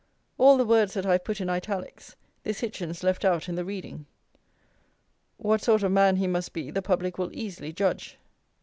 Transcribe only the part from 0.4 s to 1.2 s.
the words that I